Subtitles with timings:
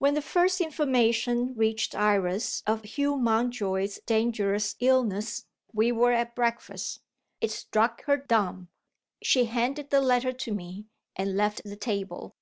[0.00, 7.02] When the first information reached Iris of Hugh Mountjoy's dangerous illness, we were at breakfast.
[7.40, 8.66] It struck her dumb.
[9.22, 12.34] She handed the letter to me, and left the table.